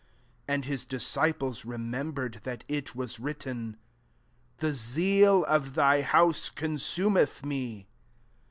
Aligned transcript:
17 0.47 0.53
And 0.55 0.65
his 0.65 0.83
disciples 0.83 1.63
remembered 1.63 2.41
that 2.43 2.63
it 2.67 2.95
was 2.95 3.19
written," 3.19 3.77
The 4.57 4.73
zeal 4.73 5.45
of 5.45 5.75
thy 5.75 6.01
house 6.01 6.49
consumeth 6.49 7.45
me." 7.45 7.87